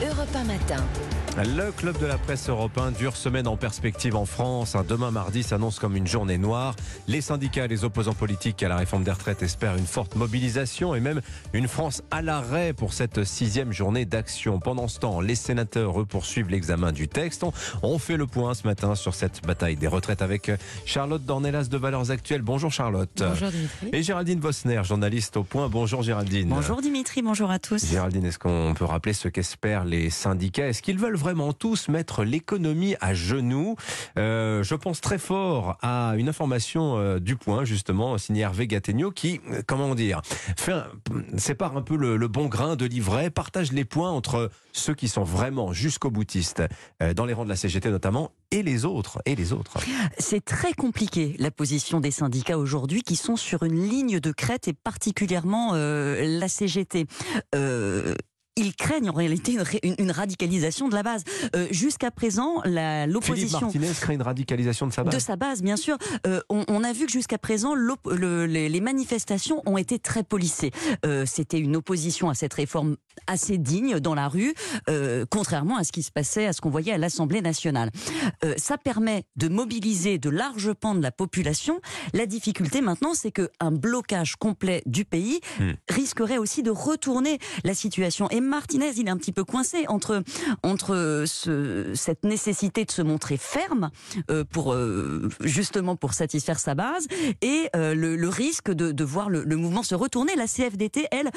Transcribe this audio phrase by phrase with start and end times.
[0.00, 1.19] Europe 1 matin.
[1.38, 4.76] Le club de la presse européen, dure semaine en perspective en France.
[4.88, 6.74] Demain mardi s'annonce comme une journée noire.
[7.06, 10.94] Les syndicats et les opposants politiques à la réforme des retraites espèrent une forte mobilisation
[10.94, 11.22] et même
[11.54, 14.58] une France à l'arrêt pour cette sixième journée d'action.
[14.58, 17.44] Pendant ce temps, les sénateurs eux, poursuivent l'examen du texte.
[17.44, 17.52] On,
[17.82, 20.50] on fait le point ce matin sur cette bataille des retraites avec
[20.84, 22.42] Charlotte Dornelas de Valeurs Actuelles.
[22.42, 23.10] Bonjour Charlotte.
[23.16, 23.88] Bonjour Dimitri.
[23.92, 25.68] Et Géraldine Vosner, journaliste au point.
[25.68, 26.48] Bonjour Géraldine.
[26.48, 27.86] Bonjour Dimitri, bonjour à tous.
[27.86, 30.66] Géraldine, est-ce qu'on peut rappeler ce qu'espèrent les syndicats?
[30.68, 33.76] Est-ce qu'ils veulent vraiment tous mettre l'économie à genoux
[34.18, 39.10] Euh, Je pense très fort à une information euh, du point, justement, signée Hervé Gattegno,
[39.10, 40.22] qui, euh, comment dire,
[40.56, 40.72] fait
[41.36, 45.24] sépare un peu le, bon grain de l'ivraie, partage les points entre ceux qui sont
[45.24, 46.62] vraiment jusqu'au boutiste,
[47.16, 49.78] dans les rangs de la CGT notamment, et les autres, et les autres.
[50.18, 54.68] C'est très compliqué la position des syndicats aujourd'hui qui sont sur une ligne de crête
[54.68, 57.06] et particulièrement la CGT.
[58.60, 59.56] Ils craignent en réalité
[59.98, 61.24] une, radicalisation de la base.
[61.56, 65.14] Euh, Jusqu'à présent, la- Philippe l'opposition Martinez crée une radicalisation de sa base.
[65.14, 65.96] de sa base, bien sûr.
[66.26, 70.24] Euh, on, on a vu que jusqu'à présent, le- les, les manifestations ont été très
[70.24, 70.72] policées.
[71.06, 74.54] Euh, C'était une opposition à cette réforme assez digne dans la rue,
[75.30, 77.90] contrairement à ce qui se passait, à ce qu'on voyait à l'Assemblée nationale.
[78.56, 81.80] Ça permet de mobiliser de larges pans de la population.
[82.14, 85.72] La difficulté maintenant, c'est qu'un blocage complet du pays Hmm.
[85.88, 88.28] risquerait aussi de retourner la situation.
[88.30, 90.22] Et Martinez, il est un petit peu coincé entre,
[90.62, 93.90] entre ce- cette nécessité de se montrer ferme
[94.30, 97.06] euh, pour euh, justement pour satisfaire sa base
[97.40, 100.36] et euh, le, le risque de, de voir le, le mouvement se retourner.
[100.36, 101.30] La CFDT, elle,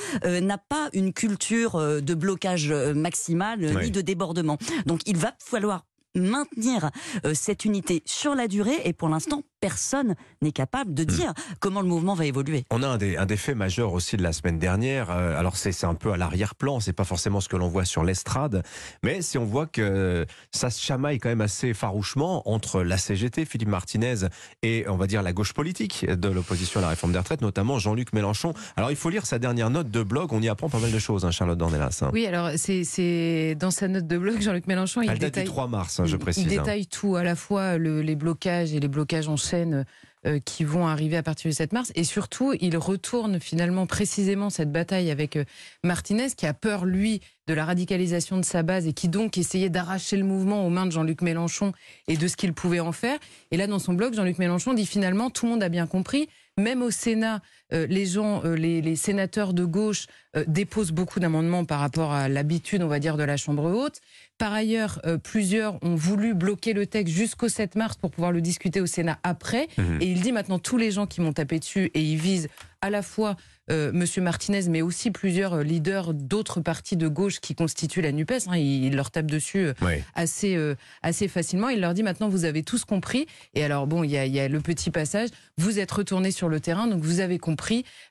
[0.46, 3.86] n'a pas une culture de blocage maximal Oui.
[3.86, 4.58] ni de débordement.
[4.86, 6.90] Donc il va falloir maintenir
[7.26, 11.80] euh, cette unité sur la durée et pour l'instant personne n'est capable de dire comment
[11.82, 12.66] le mouvement va évoluer.
[12.70, 15.10] On a un des, un des faits majeurs aussi de la semaine dernière.
[15.10, 17.86] euh, alors c'est c'est un peu à l'arrière-plan, c'est pas forcément ce que l'on voit
[17.86, 18.64] sur l'estrade,
[19.04, 23.46] mais si on voit que ça se chamaille quand même assez farouchement entre la CGT,
[23.46, 24.16] Philippe Martinez,
[24.64, 27.80] et on va dire la gauche politique de l'opposition à la réforme des retraites, notamment
[27.80, 28.54] Jean-Luc Mélenchon.
[28.76, 31.00] Alors il faut lire sa dernière note de blog, on y apprend pas mal de
[31.00, 32.00] choses, hein, Charlotte Dornelas.
[32.02, 32.10] hein.
[32.14, 35.44] Oui, alors c'est- c'est dans sa note de blog, Jean-Luc Mélenchon, il Elle date détaille,
[35.46, 36.44] du 3 mars, hein, je précise.
[36.44, 36.62] il hein.
[36.62, 39.86] détaille tout, à la fois le- les blocages et les blocages en chaîne
[40.26, 44.50] euh, qui vont arriver à partir du 7 mars, et surtout il retourne finalement précisément
[44.50, 45.44] cette bataille avec euh,
[45.84, 49.70] Martinez, qui a peur lui de la radicalisation de sa base et qui donc essayait
[49.70, 51.74] d'arracher le mouvement aux mains de Jean-Luc Mélenchon
[52.08, 53.20] et de ce qu'il pouvait en faire.
[53.52, 56.30] Et là, dans son blog, Jean-Luc Mélenchon dit finalement tout le monde a bien compris.
[56.58, 57.42] Même au Sénat,
[57.90, 62.30] les gens, euh, les, les sénateurs de gauche euh, déposent beaucoup d'amendements par rapport à
[62.30, 64.00] l'habitude, on va dire, de la Chambre haute.
[64.38, 68.42] Par ailleurs, euh, plusieurs ont voulu bloquer le texte jusqu'au 7 mars pour pouvoir le
[68.42, 69.68] discuter au Sénat après.
[69.78, 69.98] Mhm.
[70.02, 72.50] Et il dit maintenant tous les gens qui m'ont tapé dessus et ils visent
[72.82, 73.38] à la fois
[73.72, 78.12] euh, Monsieur Martinez, mais aussi plusieurs euh, leaders d'autres partis de gauche qui constituent la
[78.12, 78.34] Nupes.
[78.48, 79.94] hein, il, il leur tape dessus euh, Oui.
[80.16, 81.70] assez euh, assez facilement.
[81.70, 83.26] Il leur dit maintenant vous avez tous compris.
[83.54, 85.30] Et alors bon, il y a, y a le petit passage.
[85.58, 87.63] Vous êtes retournés sur le terrain, donc vous avez compris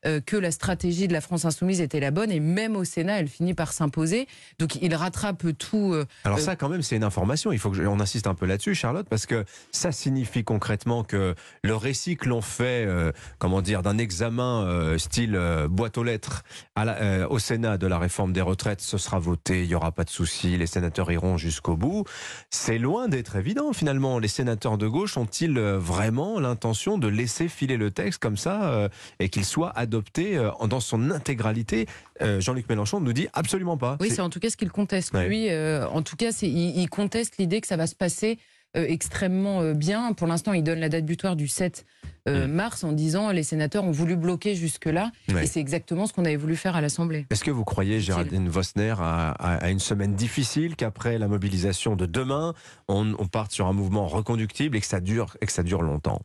[0.07, 2.31] euh, que la stratégie de la France insoumise était la bonne.
[2.31, 4.27] Et même au Sénat, elle finit par s'imposer.
[4.59, 5.93] Donc il rattrape tout.
[5.95, 7.53] euh, Alors Euh, ça, quand même, c'est une information.
[7.53, 11.35] Il faut que on insiste un peu là-dessus, Charlotte, parce que ça signifie concrètement que
[11.63, 16.05] le récit que l'on fait, euh, comment dire, d'un examen euh, style euh, boîte aux
[16.05, 16.43] lettres
[16.77, 19.93] à la- au Sénat de la réforme des retraites, ce sera voté, il y aura
[19.93, 22.05] pas de souci, les sénateurs iront jusqu'au bout.
[22.51, 24.19] C'est loin d'être évident finalement.
[24.19, 28.89] Les sénateurs de gauche ont-ils vraiment l'intention de laisser filer le texte comme ça
[29.19, 31.87] et qu'il soit adopté euh, dans son intégralité
[32.21, 33.97] Euh, Jean-Luc Mélenchon nous dit absolument pas.
[34.01, 35.13] Oui, C'est- en tout cas ce qu'il conteste.
[35.13, 35.27] Ouais.
[35.27, 38.39] Lui, euh, en tout cas, il, il conteste l'idée que ça va se passer
[38.75, 40.13] extrêmement bien.
[40.13, 41.85] Pour l'instant, il donne la date butoir du 7
[42.29, 42.53] euh, Mm.
[42.53, 45.11] mars en disant les sénateurs ont voulu bloquer jusque-là.
[45.29, 45.45] Ouais.
[45.45, 47.27] Et c'est exactement ce qu'on avait voulu faire à l'Assemblée.
[47.31, 51.97] Est-ce que vous croyez, Géraldine Vosner, à, à- à une semaine difficile, qu'après la mobilisation
[51.97, 52.55] de demain,
[52.89, 55.83] on, on parte sur un mouvement reconductible et que ça dure, et que ça dure
[55.83, 56.23] longtemps?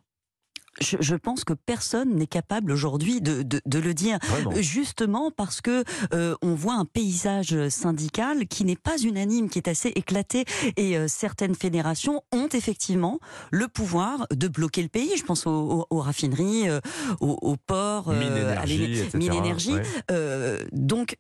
[0.80, 4.20] Je, je pense que personne n'est capable aujourd'hui de, de- de le dire.
[4.24, 5.84] Vraiment Justement parce que
[6.14, 10.46] euh, on voit un paysage syndical qui n'est pas unanime, qui est assez éclaté,
[10.76, 13.20] et euh, certaines fédérations ont effectivement
[13.52, 15.12] le pouvoir de bloquer le pays.
[15.18, 16.80] Je pense aux, aux- aux raffineries, euh,
[17.22, 19.18] aux, aux ports, euh, Mine à énergie, l'éne- etc.
[19.18, 19.74] mine énergie.
[19.74, 19.84] ouais.
[20.12, 21.18] Euh, donc,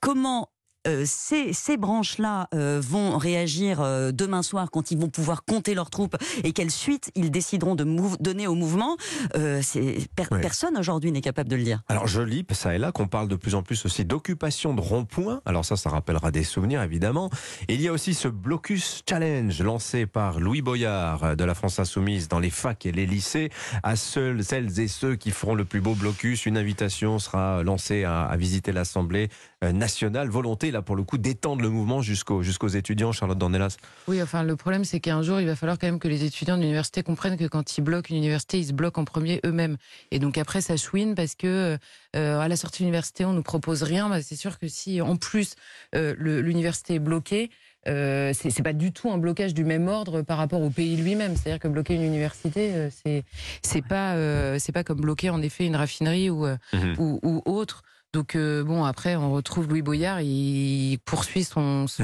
[0.00, 0.48] comment
[0.86, 5.74] euh, ces, ces branches-là euh, vont réagir euh, demain soir quand ils vont pouvoir compter
[5.74, 7.84] leurs troupes et quelle suite ils décideront de
[8.20, 8.96] donner au mouvement
[9.32, 10.28] per-.
[10.40, 11.82] Personne aujourd'hui n'est capable de le dire.
[11.88, 14.80] Alors je lis ça et là qu'on parle de plus en plus aussi d'occupation de
[14.80, 15.40] ronds-points.
[15.44, 17.30] Alors ça, ça rappellera des souvenirs évidemment.
[17.68, 21.78] Et il y a aussi ce blocus challenge lancé par Louis Boyard de la France
[21.78, 23.50] Insoumise dans les facs et les lycées.
[23.82, 28.04] À seuls, celles et ceux qui feront le plus beau blocus, une invitation sera lancée
[28.04, 29.28] à, à visiter l'Assemblée
[29.62, 30.28] nationale.
[30.28, 33.76] Volonté, là, pour le coup, d'étendre le mouvement jusqu'aux jusqu'aux étudiants, Charlotte Dornelas.
[34.06, 36.56] Oui, enfin, le problème, c'est qu'un jour, il va falloir quand même que les étudiants
[36.56, 39.76] de l'université comprennent que quand ils bloquent une université, ils se bloquent en premier eux-mêmes.
[40.10, 41.78] Et donc après, ça chouine parce que
[42.14, 44.08] à la sortie de l'université, on nous propose rien.
[44.08, 45.54] Bah, c'est sûr que si, en plus,
[45.92, 47.50] l'université est bloquée,
[47.88, 51.36] euh, c'est pas du tout un blocage du même ordre par rapport au pays lui-même.
[51.36, 53.24] C'est-à-dire que bloquer une université, euh, c'est
[53.62, 56.94] c'est pas euh, c'est pas comme bloquer en effet une raffinerie ou mhm.
[56.98, 57.82] ou, ou, autre.
[58.16, 62.02] Donc bon, après on retrouve Louis Boyard, il poursuit son, son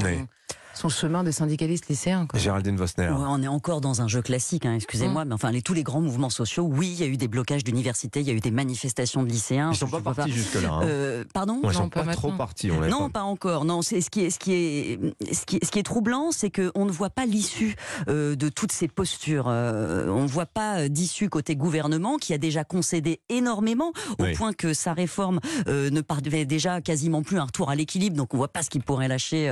[0.73, 2.25] son chemin de syndicaliste lycéen.
[2.27, 2.39] Quoi.
[2.39, 3.09] Géraldine Vosner.
[3.11, 5.27] on est encore dans un jeu classique, hein, excusez-moi, mm.
[5.29, 7.63] mais enfin, les, tous les grands mouvements sociaux, oui, il y a eu des blocages
[7.63, 9.71] d'universités, il y a eu des manifestations de lycéens.
[9.71, 10.69] Ils sont pas partis jusque-là.
[10.71, 10.81] Hein.
[10.83, 12.71] Euh, pardon Ils sont pas, trop partis.
[12.71, 13.21] On non, pas.
[13.21, 13.65] encore.
[13.65, 14.99] Non, c'est ce qui est, ce qui est,
[15.31, 17.75] ce qui est, ce qui est troublant, c'est qu'on ne voit pas l'issue
[18.07, 19.45] euh, de toutes ces postures.
[19.47, 24.53] Euh, on ne voit pas d'issue côté gouvernement qui a déjà concédé énormément au point
[24.53, 28.15] que sa réforme ne parvait déjà quasiment plus un retour à l'équilibre.
[28.15, 29.51] Donc on voit pas ce qu'il pourrait lâcher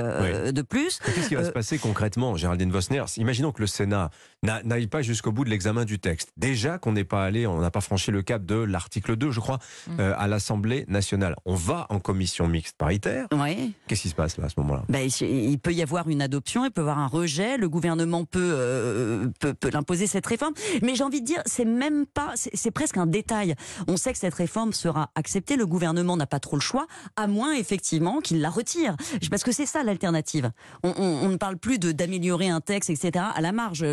[0.52, 0.98] de plus.
[1.14, 3.04] Qu'est-ce qui va se euh, passer concrètement, Géraldine Vosner?
[3.16, 4.10] Imaginons que le Sénat
[4.42, 6.32] n'aille pas jusqu'au bout de l'examen du texte.
[6.36, 9.40] Déjà qu'on n'est pas allé, on n'a pas franchi le cap de l'article 2, je
[9.40, 10.00] crois, mm.
[10.00, 11.36] euh, à l'Assemblée nationale.
[11.44, 13.26] On va en commission mixte paritaire.
[13.32, 13.74] Oui.
[13.86, 14.84] Qu'est-ce qui se passe là à ce moment-là?
[14.88, 17.56] Ben, Il peut y avoir une adoption, il peut y avoir un rejet.
[17.56, 20.54] Le gouvernement peut, euh, peut, peut l'imposer cette réforme.
[20.82, 23.54] Mais j'ai envie de dire, c'est même pas, c'est presque un détail.
[23.86, 25.56] On sait que cette réforme sera acceptée.
[25.56, 26.86] Le gouvernement n'a pas trop le choix,
[27.16, 28.96] à moins effectivement qu'il la retire.
[29.30, 30.50] Parce que c'est ça l'alternative.
[30.82, 33.24] On, on, ne parle plus de d'améliorer un texte, etc.
[33.34, 33.84] À la marge,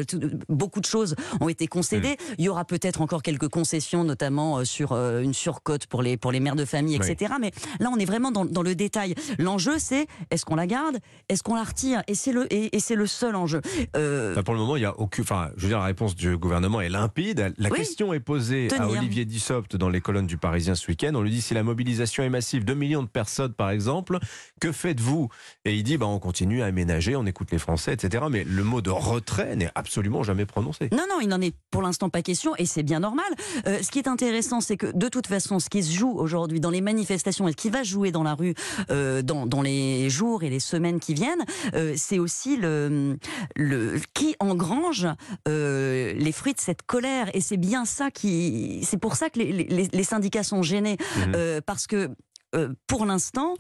[0.48, 2.18] beaucoup de choses ont été concédées.
[2.38, 6.18] Il y aura peut-être encore quelques concessions, notamment euh, sur euh, une surcote pour les
[6.18, 7.34] pour les mères de famille, etc.
[7.40, 9.16] Mais là, on est vraiment dans, dans le détail.
[9.38, 12.96] L'enjeu, c'est est-ce qu'on la garde, est-ce qu'on la retire, et c'est le et, c'est
[12.96, 13.62] le seul enjeu.
[13.96, 14.42] Euh...
[14.44, 15.24] pour le moment, il y a aucune.
[15.24, 17.54] Enfin, je veux dire, la réponse du gouvernement est limpide.
[17.58, 21.12] La question est posée à Olivier Dussopt dans les colonnes du Parisien ce week-end.
[21.16, 24.20] On lui dit si la mobilisation est massive, 2 millions de personnes par exemple,
[24.60, 25.30] que faites-vous?
[25.66, 28.25] Et il dit bah on continue à aménager, on écoute les Français, etc.
[28.30, 30.90] Mais le mot de retrait n'est absolument jamais prononcé.
[30.92, 33.25] Non, non, il n'en est pour l'instant pas question, et c'est bien normal.
[33.68, 36.60] Euh, ce qui est intéressant, c'est que de toute façon, ce qui se joue aujourd'hui
[36.60, 38.54] dans les manifestations et ce qui va jouer dans la rue
[38.92, 43.18] euh, dans, dans, les jours et les semaines qui viennent, euh, c'est aussi le,
[43.56, 45.07] le qui engrange
[45.45, 47.30] les fruits de cette colère.
[47.34, 50.98] Et c'est bien ça qui, c'est pour ça que les, les, les syndicats sont gênés,
[51.18, 51.62] mmh.
[51.66, 52.10] parce que
[52.56, 53.54] euh, pour l'instant,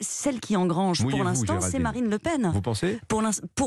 [0.00, 2.50] celle, qui engrange pour l'instant, c'est Marine Le Pen.
[2.52, 3.22] Vous pensez Pour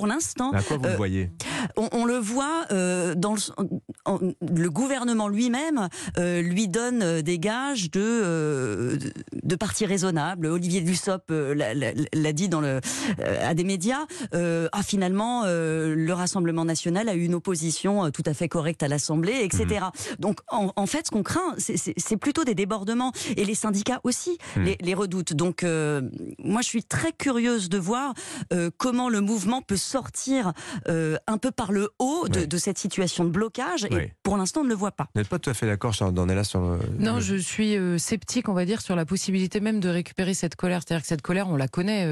[0.07, 0.51] l'instant.
[0.51, 1.31] À quoi vous le euh, voyez
[1.77, 5.87] on, le voit euh, dans le, le gouvernement lui-même
[6.17, 8.99] lui donne des gages de
[9.43, 10.47] de parti raisonnable.
[10.47, 12.81] Olivier Dussopt l'a dit dans le
[13.19, 14.05] à des médias.
[14.33, 19.39] ah finalement, le Rassemblement national a eu une opposition tout à fait correcte à l'Assemblée,
[19.43, 19.65] etc.
[19.65, 20.15] Mmh.
[20.19, 24.24] Donc en, en fait, ce qu'on craint, c'est plutôt des débordements et les syndicats aussi
[24.55, 24.65] Hmm.
[24.79, 25.33] les, redoutes.
[25.33, 26.01] Donc, euh,
[26.39, 28.13] moi, je suis très curieuse de voir
[28.53, 30.53] euh, comment le mouvement peut sortir
[30.87, 33.85] euh, un peu par le haut de, cette situation de blocage.
[33.85, 35.07] Et pour l'instant, on ne le voit pas.
[35.13, 36.79] Vous n'êtes pas tout à fait d'accord, Charles là sur le...
[36.99, 40.81] Non, je suis sceptique, on va dire, sur la possibilité même de récupérer cette colère.
[40.85, 42.05] C'est-à-dire que cette colère, on la connaît.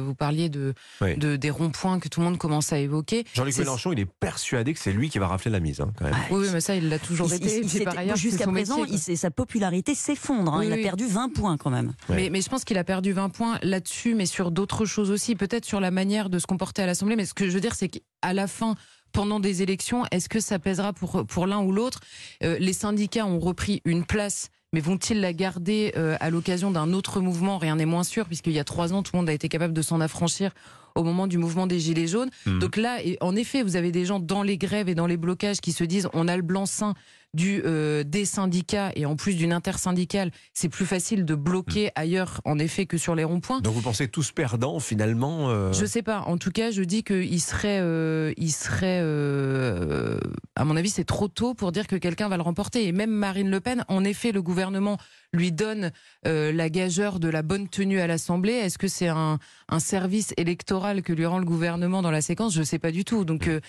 [0.00, 3.24] vous parliez de, de des ronds-points que tout le monde commence à évoquer.
[3.34, 5.80] Jean-Luc Mélenchon, il est persuadé que c'est lui qui va rafler la mise.
[5.80, 6.14] Hein, quand même.
[6.30, 7.62] oui, mais ça, il l'a toujours été.
[8.16, 8.84] Jusqu'à présent,
[9.20, 10.54] sa popularité s'effondre.
[10.54, 10.64] Hein.
[10.64, 11.92] il a perdu 20 points quand même.
[12.08, 15.36] Mais, mais, je pense qu'il a perdu 20 points là-dessus, mais sur d'autres choses aussi,
[15.36, 17.16] peut-être sur la manière de se comporter à l'Assemblée.
[17.16, 18.74] Mais ce que je veux dire, c'est qu'à la fin,
[19.12, 22.00] pendant des élections, est-ce que ça pèsera pour, pour l'un ou l'autre?
[22.42, 26.92] Euh, Les syndicats ont repris une place mais vont-ils la garder euh, à l'occasion d'un
[26.92, 27.58] autre mouvement?
[27.58, 29.74] Rien n'est moins sûr, puisqu'il y a trois ans, tout le monde a été capable
[29.74, 30.52] de s'en affranchir
[30.94, 32.30] au moment du mouvement des Gilets jaunes.
[32.46, 32.58] Mmh.
[32.58, 35.60] Donc là, en effet, vous avez des gens dans les grèves et dans les blocages
[35.60, 36.94] qui se disent on a le blanc-seing
[37.34, 42.00] du euh, des syndicats et en plus d'une intersyndicale, c'est plus facile de bloquer hmm.
[42.00, 43.60] ailleurs en effet que sur les ronds-points.
[43.60, 45.72] Donc vous pensez tous perdants finalement euh...
[45.72, 46.20] Je sais pas.
[46.22, 50.18] En tout cas, je dis qu'il serait, euh, il serait, euh,
[50.56, 52.86] à mon avis, c'est trop tôt pour dire que quelqu'un va le remporter.
[52.86, 54.98] Et même Marine Le Pen, en effet, le gouvernement
[55.32, 55.92] lui donne
[56.26, 58.52] euh, la gageure de la bonne tenue à l'Assemblée.
[58.52, 62.52] Est-ce que c'est un, un, service électoral que lui rend le gouvernement dans la séquence?
[62.54, 63.24] Je ne sais pas du tout.
[63.24, 63.60] Donc, euh,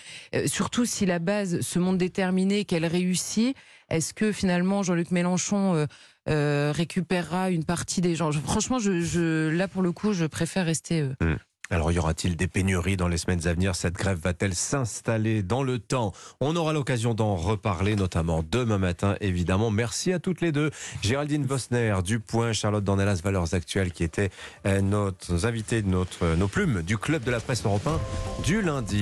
[0.46, 3.51] surtout si la base se montre déterminée, qu'elle réussit,
[3.90, 5.86] est-ce que finalement Jean-Luc Mélenchon
[6.26, 8.32] récupérera une partie des gens?
[8.32, 11.02] Franchement, là pour le coup, je préfère rester.
[11.20, 11.34] Mmh.
[11.70, 13.74] Alors y aura-t-il des pénuries dans les semaines à venir?
[13.74, 16.12] Cette grève va-t-elle s'installer dans le temps?
[16.40, 19.70] On aura l'occasion d'en reparler, notamment demain matin, évidemment.
[19.70, 20.70] Merci à toutes les deux.
[21.00, 24.28] Géraldine Vosner, du Point, Charlotte Dornelas, Valeurs Actuelles, qui étaient
[24.66, 25.12] euh, nos
[25.46, 27.98] invités, notre, nos plumes du Club de la Presse Européen
[28.44, 29.00] du lundi.